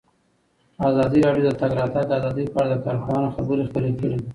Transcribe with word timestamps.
ازادي 0.87 1.19
راډیو 1.27 1.45
د 1.47 1.49
د 1.55 1.57
تګ 1.61 1.71
راتګ 1.79 2.07
ازادي 2.17 2.45
په 2.53 2.57
اړه 2.63 2.75
د 2.77 2.81
کارپوهانو 2.85 3.33
خبرې 3.35 3.63
خپرې 3.69 3.91
کړي. 3.99 4.17